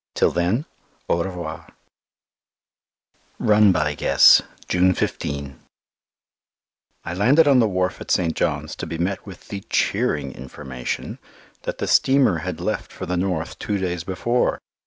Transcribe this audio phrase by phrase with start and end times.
[0.15, 0.65] Till then,
[1.07, 1.67] au revoir.
[3.37, 5.59] Run by Guess, June 15
[7.05, 8.35] I landed on the wharf at St.
[8.35, 11.19] John's to be met with the cheering information
[11.65, 14.59] that the steamer had left for the north two days before.